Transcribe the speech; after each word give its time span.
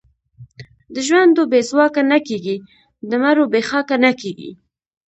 د 0.93 0.95
ژوندو 1.07 1.41
بې 1.51 1.61
ځواکه 1.69 2.01
نه 2.11 2.19
کېږي، 2.27 2.55
د 3.09 3.11
مړو 3.23 3.43
بې 3.51 3.61
خاکه 3.69 3.95
نه 4.05 4.11
کېږي. 4.21 4.51